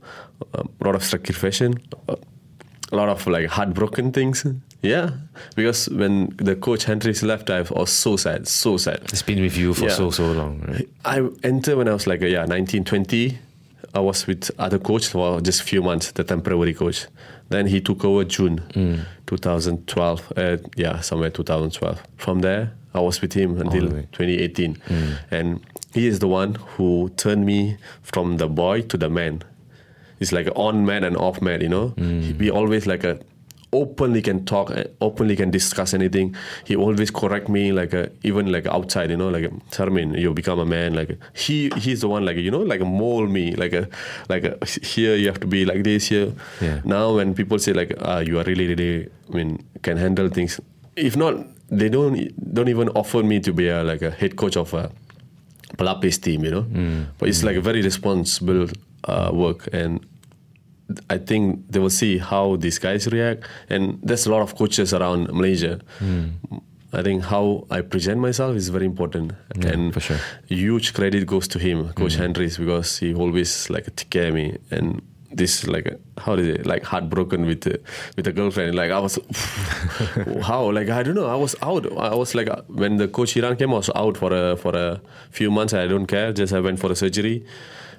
[0.53, 2.15] a lot of sacrifice, uh,
[2.91, 4.45] a lot of like heartbroken things.
[4.82, 5.12] Yeah,
[5.56, 9.02] because when the coach Henry's left, I was so sad, so sad.
[9.12, 9.96] it's been with you for Yeah.
[9.96, 10.88] so so long, right?
[11.04, 13.38] I entered when I was like, yeah, 19, 20.
[13.94, 17.08] I was with other coach for just a few months, the temporary coach.
[17.50, 18.96] Then he took over June hmm.
[19.26, 22.02] 2012, uh, yeah, somewhere 2012.
[22.18, 24.08] From there, I was with him until the way.
[24.12, 24.76] 2018.
[24.76, 25.12] Hmm.
[25.32, 29.44] And he is the one who turned me from the boy to the man.
[30.20, 31.89] It's like on man and off man, you know.
[31.89, 32.22] Hmm.
[32.22, 33.20] He be always like a
[33.71, 36.36] openly can talk, uh, openly can discuss anything.
[36.65, 40.60] He always correct me, like a, even like outside, you know, like Sarmin, you become
[40.60, 40.93] a man.
[40.95, 43.88] Like he, he's the one, like you know, like mold me, like a,
[44.27, 46.34] like a, here you have to be like this here.
[46.62, 46.82] Yeah.
[46.84, 50.60] Now when people say like, ah, you are really, really, I mean, can handle things.
[50.95, 51.36] If not,
[51.69, 52.15] they don't
[52.53, 54.91] don't even offer me to be a, like a head coach of a
[55.77, 56.65] Pelapis team, you know.
[57.19, 58.67] But it's like a very responsible
[59.03, 60.03] uh, work, and
[61.09, 63.43] I think they will see how these guys react.
[63.69, 65.79] And there's a lot of coaches around Malaysia.
[65.99, 66.25] Hmm.
[66.91, 70.17] I think how I present myself is very important, Yeah, and for sure.
[70.47, 72.21] huge credit goes to him, Coach hmm.
[72.21, 74.57] Henrys, because he always like take care of me.
[74.71, 75.01] And.
[75.31, 75.85] This like
[76.17, 77.79] how is it like heartbroken with the,
[78.17, 78.73] with a girlfriend.
[78.73, 79.19] Like I was
[80.41, 80.71] how?
[80.71, 81.27] Like I don't know.
[81.27, 81.85] I was out.
[81.95, 84.99] I was like when the coach Iran came I was out for a for a
[85.29, 85.75] few months.
[85.75, 86.33] I don't care.
[86.33, 87.45] Just I went for a surgery.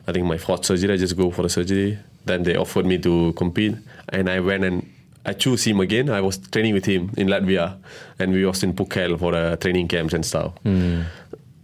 [0.08, 2.98] I think my fourth surgery I just go for a surgery then they offered me
[2.98, 3.74] to compete
[4.10, 4.82] and I went and
[5.26, 7.76] I chose him again I was training with him in Latvia
[8.18, 10.52] and we was in Phuket for uh, training camps and stuff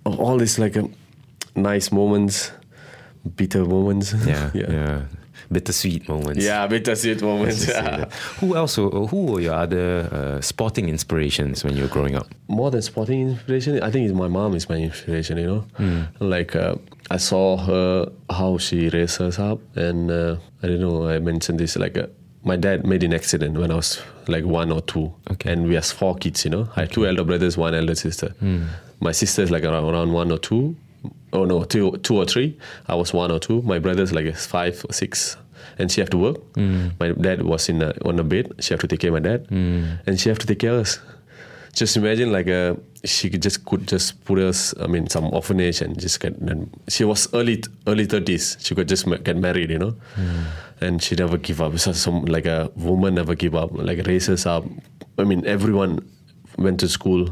[0.04, 0.92] all these like um,
[1.54, 2.52] nice moments
[3.36, 5.02] bitter moments Yeah, yeah yeah.
[5.50, 6.42] Bittersweet moments.
[6.44, 8.12] yeah bittersweet moments that.
[8.40, 8.74] Who else?
[8.76, 12.26] Who were your other uh, sporting inspirations when you were growing up?
[12.48, 15.38] more than sporting inspiration, I think it's my mom is my inspiration.
[15.38, 15.46] You
[15.78, 16.74] know, like uh,
[17.10, 21.08] I saw her how she raised us up, and uh, I don't know.
[21.08, 22.06] I mentioned this like uh,
[22.44, 25.52] my dad made an accident when I was like one or two, Okay.
[25.52, 26.44] and we have four kids.
[26.44, 28.34] You know, I have two elder brothers, one elder sister.
[29.00, 30.74] My sister is like around, around one or two.
[31.32, 32.58] Oh no, two, two or three.
[32.88, 33.62] I was one or two.
[33.62, 35.36] My brother's like five or six,
[35.78, 36.38] and she have to work.
[36.56, 38.52] My dad was in a, on a bed.
[38.60, 40.80] She have to take care of my dad, and she have to take care of
[40.80, 40.98] us
[41.76, 45.82] just imagine like uh, she could just could just put us i mean some orphanage
[45.84, 49.78] and just get and she was early early 30s she could just get married you
[49.78, 49.94] know?
[50.80, 51.78] And she never give up.
[51.78, 54.64] So some like a woman never give up like raises up.
[55.18, 56.00] I mean everyone
[56.58, 57.22] went to school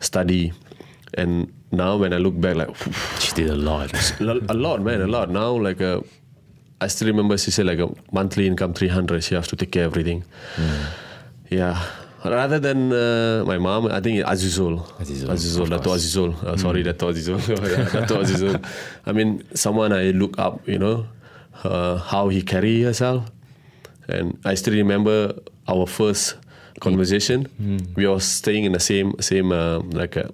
[0.00, 0.52] study
[1.14, 2.68] and now when i look back like
[3.20, 3.92] She did a lot.
[4.20, 5.30] a lot man a lot.
[5.30, 6.00] Now like uh,
[6.80, 9.84] i still remember she said like a monthly income 300 she has to take care
[9.86, 10.24] of everything.
[11.50, 11.76] Yeah
[12.24, 17.08] rather than uh, my mom i think azizul Azizul, azizul Dato azizul uh, sorry Dato
[17.08, 17.38] azizul
[17.92, 18.56] Dato azizul
[19.06, 21.06] i mean someone i look up you know
[21.64, 23.22] uh, how he carry herself
[24.08, 25.34] and i still remember
[25.68, 26.36] our first
[26.80, 27.46] conversation.
[27.96, 30.30] We were staying in the same same uh, like a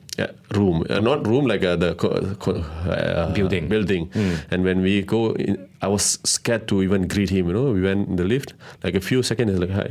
[0.56, 3.68] room, uh, not room like uh, the co- co- uh, Building.
[3.68, 4.08] building.
[4.50, 7.48] And when we go, in, I was scared to even greet him.
[7.48, 8.54] You know, we went in the lift.
[8.82, 9.88] Like a few seconds, he's like hi.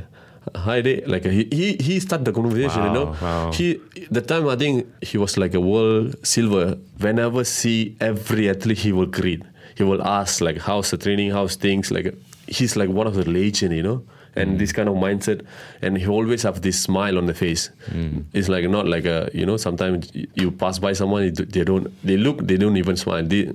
[0.56, 3.06] Hi day, like he he he started the conversation, you know.
[3.06, 3.52] Wow, wow.
[3.52, 3.80] He
[4.10, 6.78] the time I think he was like a world silver.
[7.00, 9.44] Whenever see every athlete, he will greet.
[9.76, 11.32] He will ask like, "How's the training?
[11.32, 12.16] How's things?" Like
[12.48, 14.04] he's like one of the legend, you know.
[14.36, 14.60] And mm.
[14.60, 15.44] this kind of mindset,
[15.82, 17.72] and he always have this smile on the face.
[17.90, 18.26] Mm.
[18.34, 19.58] It's like not like a you know.
[19.58, 21.92] Sometimes you pass by someone, they don't.
[22.04, 23.24] They look, they don't even smile.
[23.24, 23.52] They,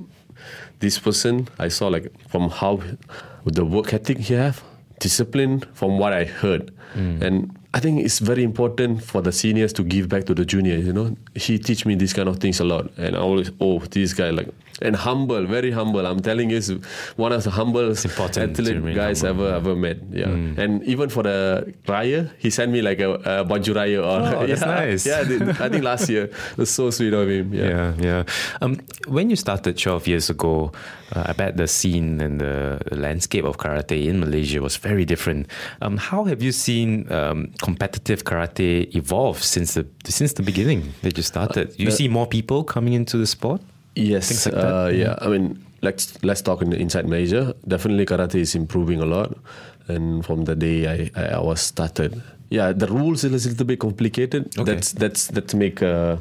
[0.81, 2.83] this person I saw like from how
[3.45, 4.63] the work ethic he have,
[5.03, 7.21] discipline from what I heard, mm.
[7.23, 10.87] and I think it's very important for the seniors to give back to the juniors.
[10.87, 13.79] You know, he teach me these kind of things a lot, and I always oh
[13.79, 14.49] this guy like
[14.83, 16.07] and humble, very humble.
[16.07, 16.71] I'm telling you, is
[17.17, 19.99] one of the humblest athlete guys humble, ever ever met.
[20.11, 20.29] Yeah,
[20.63, 24.01] and even for the raya, he sent me like a, a baju raya.
[24.03, 25.07] Or, Oh, that's yeah, nice.
[25.07, 25.21] Yeah,
[25.61, 27.53] I think last year it was so sweet of him.
[27.55, 27.69] Yeah.
[27.69, 28.23] Yeah, yeah.
[28.61, 30.73] Um, when you started 12 years ago,
[31.15, 35.47] uh, I bet the scene and the, landscape of karate in Malaysia was very different.
[35.81, 41.17] Um, how have you seen um, competitive karate evolve since the since the beginning that
[41.17, 41.77] you started?
[41.77, 43.61] Do you the- see more people coming into the sport?
[43.95, 45.17] Yes, like uh, yeah.
[45.21, 47.55] I mean, let's let's talk in inside Malaysia.
[47.67, 49.37] Definitely, karate is improving a lot,
[49.89, 53.81] and from the day I, I, was started, yeah, the rules is a little bit
[53.81, 54.57] complicated.
[54.59, 54.65] Okay.
[54.65, 56.17] That's that's that make uh,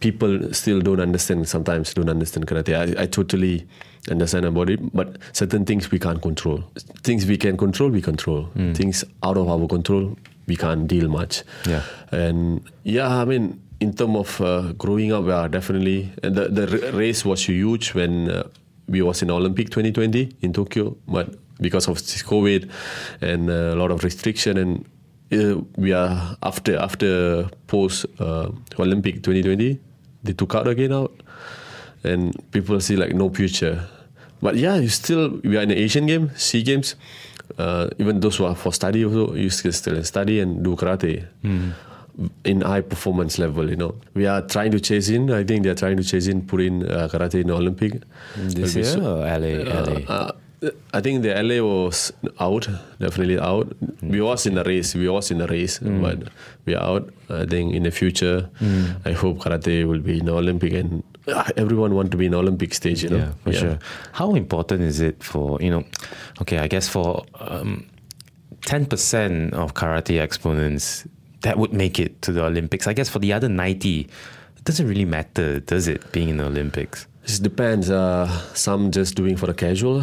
[0.00, 1.48] people still don't understand.
[1.48, 2.74] Sometimes don't understand karate.
[2.74, 3.66] I, I totally
[4.10, 6.64] understand about it, but certain things we can't control.
[7.02, 8.44] Things we can control, we control.
[8.44, 8.72] Hmm.
[8.72, 10.16] Things out of our control,
[10.46, 11.42] we can't deal much.
[11.66, 11.82] Yeah.
[12.10, 16.12] And yeah, I mean, in terms of uh, growing up, yeah, definitely.
[16.22, 18.48] The the race was huge when uh,
[18.88, 22.70] we was in Olympic 2020 in Tokyo, but because of this COVID
[23.20, 24.84] and uh, a lot of restriction and
[25.32, 29.80] uh, we are after after post uh, Olympic 2020,
[30.22, 31.12] they took out again out,
[32.04, 33.84] and people see like no future.
[34.40, 36.94] But yeah, you still we are in the Asian game, Sea Games.
[37.58, 41.26] Uh, even those who are for study also, you still still study and do karate
[42.44, 43.68] in high performance level.
[43.68, 45.30] You know, we are trying to chase in.
[45.30, 48.02] I think they are trying to chase in, put in uh, karate in the Olympic.
[48.36, 49.62] This year so- or LA?
[49.64, 50.00] LA?
[50.08, 50.32] uh,
[50.94, 52.66] I think the LA was out,
[52.98, 53.76] definitely out.
[54.02, 56.18] We was in the race, we was in the race, but
[56.64, 57.12] we are out.
[57.28, 58.48] I think in the future,
[59.04, 62.32] I hope karate will be in the Olympic, and uh, everyone want to be in
[62.32, 63.02] the Olympic stage.
[63.04, 63.78] You know, Yeah, for sure.
[64.12, 65.84] How important is it for, you know,
[66.40, 67.86] okay, I guess for um,
[68.62, 71.06] 10% of karate exponents,
[71.46, 72.86] that would make it to the Olympics.
[72.90, 74.00] I guess for the other 90,
[74.58, 77.06] it doesn't really matter, does it, being in the Olympics?
[77.24, 77.90] It depends.
[77.90, 80.02] Uh, some just doing for the casual,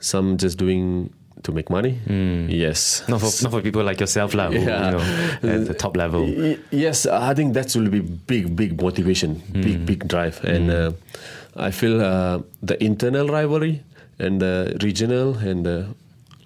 [0.00, 1.10] some just doing
[1.42, 1.98] to make money.
[2.48, 4.60] Yes, Not for, not for people like yourself, lah, Yeah.
[4.62, 5.02] you know,
[5.54, 6.26] at the top level.
[6.70, 10.90] Yes, I think that will be big, big motivation, big, big drive, and uh,
[11.56, 13.82] I feel uh, the internal rivalry
[14.18, 15.86] and the regional and the,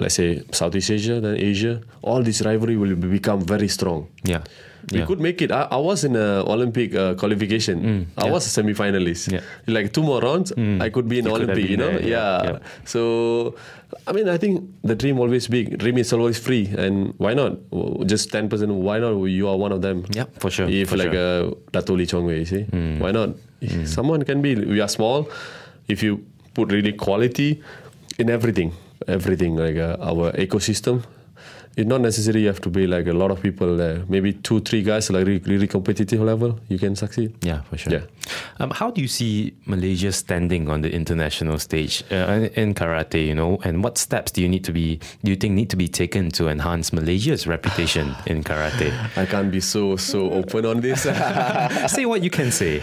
[0.00, 4.08] let's say Southeast Asia, then Asia, all this rivalry will become very strong.
[4.24, 4.42] Yeah.
[4.90, 5.04] We yeah.
[5.04, 5.52] could make it.
[5.52, 8.08] I, I was in a Olympic uh, qualification.
[8.16, 8.32] I yeah.
[8.32, 9.30] was a semi-finalist.
[9.30, 9.40] Yeah.
[9.66, 11.68] Like two more rounds, I could be in You Olympic.
[11.68, 12.58] You know, there, yeah.
[12.86, 13.56] So,
[14.08, 15.76] I mean, I think the dream always big.
[15.78, 17.60] Dream is always free, and why not?
[18.06, 18.72] Just ten percent.
[18.72, 19.20] Why not?
[19.20, 20.06] You are one of them.
[20.16, 21.44] Yeah, for sure, If for like sure.
[21.44, 21.52] Hmm.
[21.52, 22.64] uh, Dato Lee Chong Wei, you see,
[23.04, 23.36] why not?
[23.84, 24.56] Someone can be.
[24.56, 25.28] We are small.
[25.88, 27.60] If you put really quality
[28.18, 28.72] in everything,
[29.08, 31.02] everything like uh, our ecosystem.
[31.76, 34.02] It's not necessary you have to be like a lot of people there.
[34.08, 37.32] Maybe two, three guys like really, really competitive level, you can succeed.
[37.42, 37.92] Yeah, for sure.
[37.92, 38.00] Yeah.
[38.58, 43.24] Um, how do you see Malaysia standing on the international stage uh, in in karate?
[43.24, 44.98] You know, and what steps do you need to be?
[45.22, 48.92] Do you think need to be taken to enhance Malaysia's reputation in karate?
[49.16, 51.02] I can't be so so open on this.
[51.86, 52.82] say what you can say.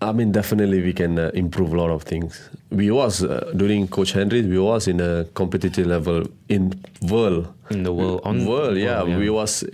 [0.00, 2.48] I mean, definitely we can uh, improve a lot of things.
[2.70, 7.52] We was uh, during Coach Henry, we was in a competitive level in world.
[7.70, 9.18] In the world, on world, yeah, world, yeah.
[9.18, 9.64] we was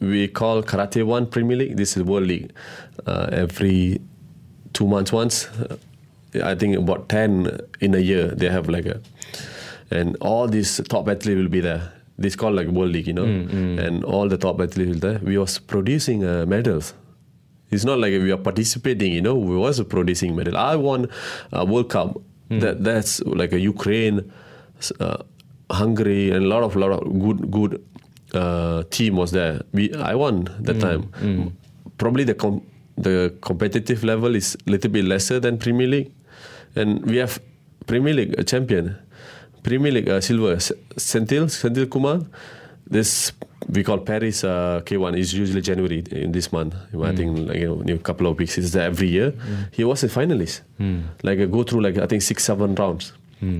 [0.00, 1.76] we call Karate One Premier League.
[1.76, 2.52] This is World League.
[3.06, 4.00] Uh, every
[4.74, 5.76] two months once, uh,
[6.42, 9.00] I think about ten in a year they have like a,
[9.90, 11.90] and all these top athletes will be there.
[12.18, 15.18] This called like World League, you know, Mm, and all the top athletes will there.
[15.20, 16.92] We was producing uh, medals.
[17.74, 19.34] It's not like we are participating, you know.
[19.34, 20.56] We was producing medal.
[20.56, 21.08] I won
[21.52, 22.10] a World Cup.
[22.50, 22.60] Mm.
[22.62, 24.16] That that's like a Ukraine,
[25.00, 25.16] uh,
[25.70, 27.72] Hungary, and a lot of lot of good good
[28.34, 29.54] uh, team was there.
[29.72, 31.02] We I won Mm, that time.
[31.98, 32.62] Probably the com-
[32.98, 36.10] the competitive level is a little bit lesser than Premier League,
[36.76, 37.40] and we have
[37.86, 38.96] Premier League a champion,
[39.62, 42.20] Premier League uh, silver S- Senthil Senthil Kumar.
[42.86, 43.32] This
[43.68, 46.74] we call Paris uh, K1 is usually January in this month.
[47.02, 48.58] I think like you know, a couple of weeks.
[48.58, 49.32] It's there every year.
[49.72, 50.60] He was a finalist.
[51.22, 53.12] Like uh, go through like I think six seven rounds.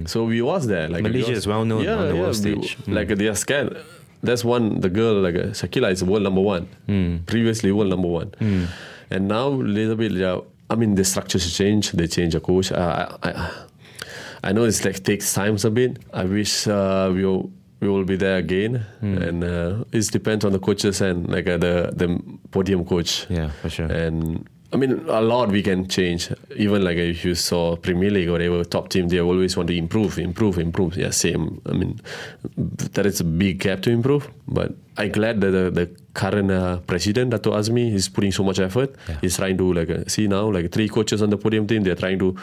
[0.07, 0.89] So we was there.
[0.89, 2.77] Like Malaysia was- is well known on the world we- stage.
[2.87, 3.77] Like they are scared.
[4.23, 4.81] That's one.
[4.81, 6.69] The girl like uh, Syakilla is world number one.
[7.27, 8.33] Previously world number one,
[9.11, 10.13] and now little bit.
[10.13, 11.93] Yeah, I mean the structures change.
[11.93, 12.73] They change the coach.
[12.73, 13.51] Uh, I, I,
[14.45, 15.99] I know it's like takes times a bit.
[16.13, 17.51] I wish uh, we will,
[17.85, 21.59] we will be there again, and uh, it depends on the coaches and like uh,
[21.59, 22.09] the the
[22.51, 23.27] podium coach.
[23.29, 23.87] Yeah, for sure.
[23.87, 26.33] And I mean, a lot we can change.
[26.57, 29.77] Even like if you saw Premier League or whatever top team, they always want to
[29.77, 30.97] improve, improve, improve.
[30.97, 31.61] Yeah, same.
[31.67, 32.01] I mean,
[32.57, 34.29] that is a big gap to improve.
[34.49, 38.59] But I'm glad that the, the current uh, president, Dato Azmi, is putting so much
[38.59, 38.97] effort.
[39.09, 39.19] Yeah.
[39.21, 41.85] He's trying to like uh, see now like three coaches on the podium team.
[41.85, 42.35] They're trying to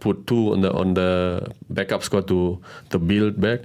[0.00, 3.60] put two on the on the backup squad to to build back.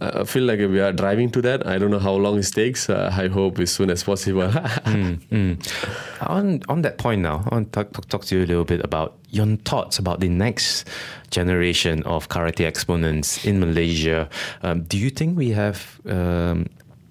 [0.00, 1.66] I feel like we are driving to that.
[1.66, 2.88] I don't know how long it takes.
[2.88, 4.50] Uh, I hope as soon as possible.
[4.88, 5.58] Mm.
[6.20, 8.64] On on that point now, I want to talk, talk, talk to you a little
[8.64, 10.88] bit about your thoughts about the next
[11.30, 14.28] generation of karate exponents in Malaysia.
[14.62, 16.66] Um, do you think we have um,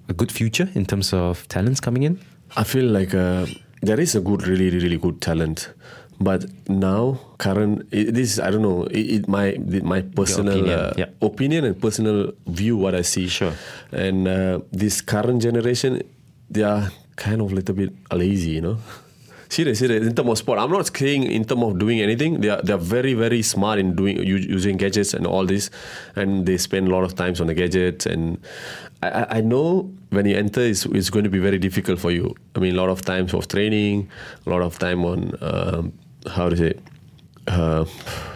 [0.09, 2.19] a good future in terms of talents coming in?
[2.55, 3.45] I feel like uh,
[3.81, 5.73] there is a good, really, really good talent,
[6.19, 10.93] but now current it, this I don't know it, it my my personal opinion, uh,
[10.97, 11.05] yeah.
[11.21, 13.27] opinion and personal view what I see.
[13.27, 13.53] Sure.
[13.91, 16.01] And uh, this current generation,
[16.49, 18.77] they are kind of a little bit lazy, you know.
[19.49, 20.05] Serious, serious.
[20.05, 22.41] In terms of sport, I'm not saying in terms of doing anything.
[22.41, 25.69] They are they are very very smart in doing using gadgets and all this,
[26.17, 28.05] and they spend a lot of times on the gadgets.
[28.05, 28.39] And
[29.01, 32.11] I, I- I know when you enter, it's, it's going to be very difficult for
[32.11, 32.35] you.
[32.57, 34.09] I mean, a lot of times of training,
[34.45, 35.93] a lot of time on um,
[36.25, 36.73] how to say.
[37.47, 37.85] Uh,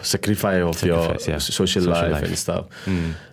[0.00, 0.96] sacrifice of your
[1.28, 1.36] yeah.
[1.36, 2.24] social, Social life, life.
[2.24, 2.64] and stuff.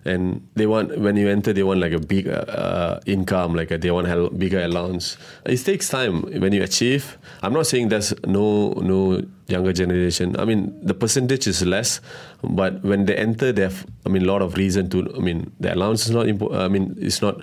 [0.04, 3.78] And they want when you enter, they want like a big uh, income, like a,
[3.78, 5.16] they want a bigger allowance.
[5.46, 7.16] It takes time when you achieve.
[7.42, 10.36] I'm not saying there's no no younger generation.
[10.38, 12.02] I mean the percentage is less,
[12.44, 15.10] but when they enter, they have I mean a lot of reason to.
[15.16, 16.26] I mean the allowance is not.
[16.26, 17.40] Impo- I mean it's not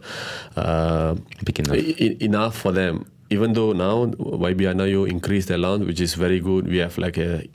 [0.56, 1.76] uh, Big enough.
[2.22, 3.10] enough for them.
[3.30, 6.68] Even though now YB Hannah Yeoh increased the allowance, which is very good.
[6.68, 7.48] We have like a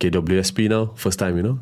[0.00, 1.58] KWSP now, first time, you know.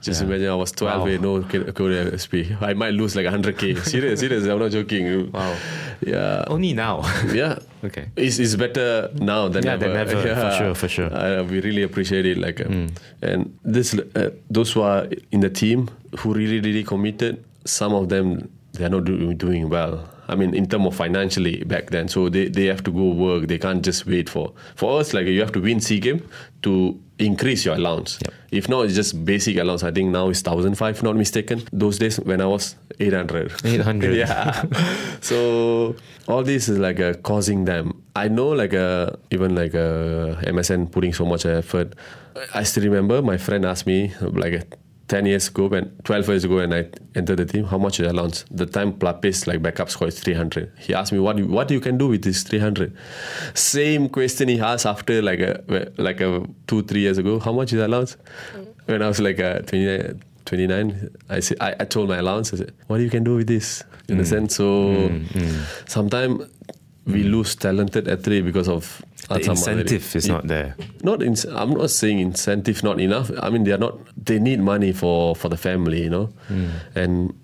[0.00, 0.28] Just Yeah.
[0.28, 1.04] imagine I was 12, Wow.
[1.04, 2.56] with no KWSP.
[2.60, 3.78] I might lose like 100k.
[3.84, 4.44] serious, serious.
[4.46, 5.30] I'm not joking.
[5.30, 5.54] Wow.
[6.00, 6.44] Yeah.
[6.48, 7.02] Only now.
[7.34, 7.58] Yeah.
[7.84, 8.06] Okay.
[8.16, 9.88] It's, it's better now than Yeah, ever.
[9.88, 11.10] than ever, for sure, for sure.
[11.12, 12.38] Uh, we really appreciate it.
[12.38, 12.88] Like, um,
[13.22, 15.88] and this, uh, those who are in the team
[16.18, 20.08] who really, really committed, some of them they're not do, doing well.
[20.28, 23.48] I mean, in terms of financially back then, so they, they have to go work.
[23.48, 25.14] They can't just wait for for us.
[25.14, 26.28] Like you have to win Sea Game
[26.62, 28.18] to increase your allowance.
[28.22, 28.34] Yep.
[28.50, 29.82] If not, it's just basic allowance.
[29.82, 31.62] I think now it's thousand five, not mistaken.
[31.72, 33.52] Those days when I was eight hundred.
[33.64, 34.14] 800.
[34.16, 34.64] yeah.
[35.20, 35.96] so
[36.28, 38.02] all this is like uh, causing them.
[38.14, 41.94] I know like uh, even like uh, MSN putting so much effort.
[42.54, 44.76] I still remember my friend asked me like
[45.08, 48.08] 10 years ago when 12 years ago when I entered the team how much is
[48.08, 51.70] allowance the time Pelapis like backup score is 300 he asked me what you, what
[51.70, 52.96] you can do with this 300
[53.54, 55.62] same question he asked after like a
[55.96, 57.38] like a two three years ago.
[57.38, 58.16] How much is allowance
[58.86, 62.58] when I was like uh, 29 29 I, said, I I told my allowance I
[62.58, 63.82] said what you can do with this?
[64.06, 64.12] Mm.
[64.12, 65.10] in a sense so
[65.86, 66.42] sometimes
[67.06, 70.76] we lose talented athlete because of The incentive is not there.
[71.02, 73.30] not in, I'm not saying incentive not enough.
[73.40, 76.26] I mean they are not they need money for for the family, you know.
[76.48, 76.68] Hmm.
[76.94, 77.34] And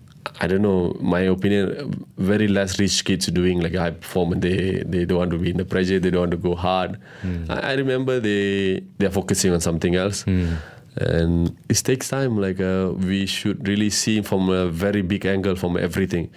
[0.40, 4.42] I don't know, my opinion very less rich kids doing like high performance.
[4.42, 6.99] They they don't want to be in the pressure, they don't want to go hard.
[7.23, 7.45] Hmm.
[7.51, 10.23] I, I remember they they're focusing on something else.
[10.23, 10.55] Hmm.
[10.96, 12.38] And it takes time.
[12.38, 16.28] Like uh, we should really see from a very big angle from everything,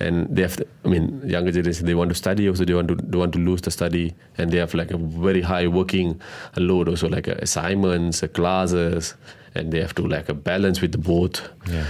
[0.00, 0.56] and they have.
[0.56, 2.64] To, I mean, younger generation they want to study also.
[2.64, 5.42] They want to they want to lose the study, and they have like a very
[5.42, 6.20] high working
[6.56, 9.14] load also, like uh, assignments, uh, classes,
[9.54, 11.48] and they have to like a balance with the both.
[11.68, 11.86] Yeah.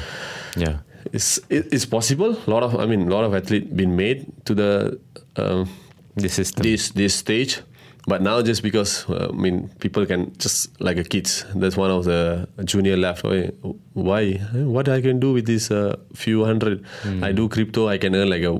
[0.56, 0.78] Yeah.
[1.12, 2.36] It's it, it's possible.
[2.46, 5.00] A lot of I mean, a lot of athletes been made to the
[5.36, 5.68] um,
[6.16, 6.62] The system.
[6.64, 7.62] this this stage.
[8.06, 11.44] But now, just because uh, I mean, people can just like a kids.
[11.54, 13.24] That's one of the junior left.
[13.24, 13.50] "Oi,
[13.92, 14.32] Why?
[14.54, 16.82] What I can do with this uh, few hundred?
[17.22, 17.88] I do crypto.
[17.88, 18.54] I can earn like a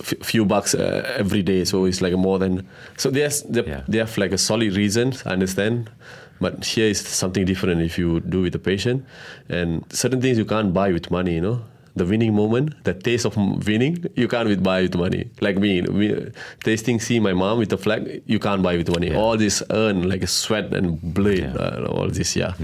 [0.00, 1.64] f- few bucks uh, every day.
[1.64, 2.66] So it's like more than.
[2.96, 3.82] So there's they, Yeah.
[3.86, 5.12] they have like a solid reason.
[5.26, 5.90] I understand.
[6.40, 9.04] But here is something different if you do with the patient,
[9.50, 11.34] and certain things you can't buy with money.
[11.34, 11.60] You know,
[11.96, 15.30] the winning moment, the taste of winning, you can't buy with money.
[15.40, 16.30] Like me, we,
[16.64, 19.08] tasting see my mom with the flag, you can't buy with money.
[19.10, 19.16] Yeah.
[19.18, 21.54] All this earn like sweat and blood, Yeah.
[21.54, 22.54] uh, all this, yeah.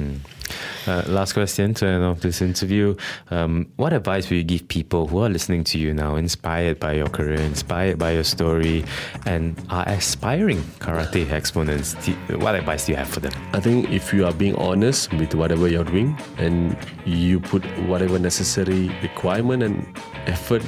[0.87, 2.95] Uh, last question to end off this interview.
[3.31, 6.93] Um, what advice will you give people who are listening to you now, inspired by
[6.93, 8.85] your career, inspired by your story,
[9.27, 11.95] and are aspiring karate exponents?
[12.05, 13.33] Do- What advice do you have for them?
[13.53, 18.19] I think if you are being honest with whatever you're doing and you put whatever
[18.19, 19.87] necessary requirement and
[20.27, 20.63] effort,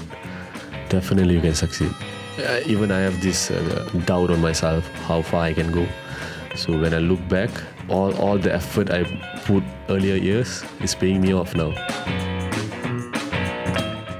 [0.89, 1.95] definitely you can succeed.
[2.39, 5.87] Uh, even I have this uh, doubt on myself how far I can go.
[6.57, 7.51] So when I look back,
[7.89, 9.05] all, all the effort I
[9.45, 11.70] put earlier years is paying me off now.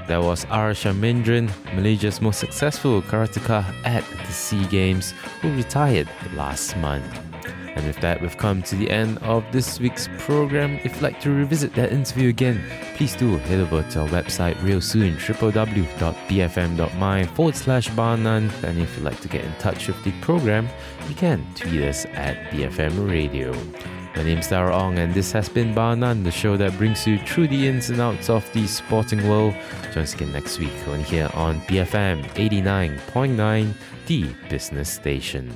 [0.07, 0.71] That was R.
[0.71, 7.28] Sharmendran, Malaysia's most successful karateka at the SEA Games, who retired last month.
[7.79, 10.81] And with that, we've come to the end of this week's program.
[10.83, 12.61] If you'd like to revisit that interview again,
[12.95, 15.63] please do head over to our website real soon, www.bfm.my
[17.27, 18.51] forward slash barnone.
[18.65, 20.67] And if you'd like to get in touch with the program,
[21.07, 23.53] you can tweet us at BFM Radio.
[24.13, 27.17] My name's Dara Ong, and this has been Bar None, the show that brings you
[27.19, 29.55] through the ins and outs of the sporting world.
[29.93, 33.73] Join us again next week on here on BFM 89.9,
[34.07, 35.55] the business station.